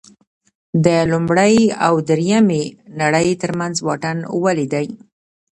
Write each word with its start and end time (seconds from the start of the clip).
د 0.85 0.87
لومړۍ 1.11 1.55
او 1.85 1.93
درېیمې 2.09 2.63
نړۍ 3.01 3.29
ترمنځ 3.41 3.75
واټن 3.85 4.17
ولې 4.43 4.65
دی. 4.73 4.87